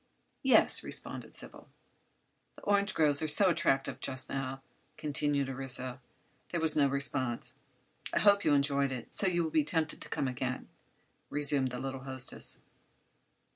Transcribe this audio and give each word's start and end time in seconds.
"Yes," 0.41 0.83
responded 0.83 1.35
Sybil. 1.35 1.69
"The 2.55 2.63
orange 2.63 2.95
groves 2.95 3.21
are 3.21 3.27
so 3.27 3.49
attractive, 3.51 3.99
just 3.99 4.29
now," 4.31 4.63
continued 4.97 5.47
Orissa. 5.47 6.01
There 6.49 6.59
was 6.59 6.75
no 6.75 6.87
response. 6.87 7.53
"I 8.11 8.17
hope 8.17 8.43
you 8.43 8.55
enjoyed 8.55 8.91
it, 8.91 9.13
so 9.13 9.27
you 9.27 9.43
will 9.43 9.51
be 9.51 9.63
tempted 9.63 10.01
to 10.01 10.09
come 10.09 10.27
again," 10.27 10.69
resumed 11.29 11.69
the 11.69 11.77
little 11.77 12.01
hostess. 12.01 12.57